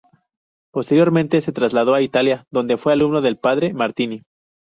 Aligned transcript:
Posteriormente 0.73 1.41
se 1.41 1.51
trasladó 1.51 1.93
a 1.93 2.01
Italia 2.01 2.47
donde 2.49 2.75
fue 2.77 2.91
alumno 2.93 3.21
del 3.21 3.37
Padre 3.37 3.71
Martini. 3.71 4.23